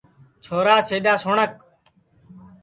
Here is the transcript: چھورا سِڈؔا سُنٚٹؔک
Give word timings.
چھورا 0.43 0.75
سِڈؔا 0.87 1.13
سُنٚٹؔک 1.21 1.53